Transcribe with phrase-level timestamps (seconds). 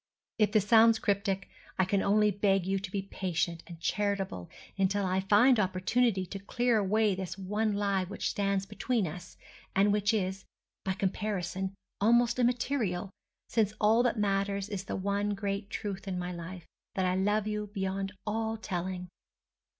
[0.39, 1.47] If this sound cryptic,
[1.77, 6.39] I can only beg you to be patient and charitable until I find opportunity to
[6.39, 10.43] clear away this one lie which stands between us—and which is,
[10.83, 13.11] by comparison, almost immaterial,
[13.47, 16.65] since all that matters is the one great truth in my life,
[16.95, 19.07] that I love you beyond all telling.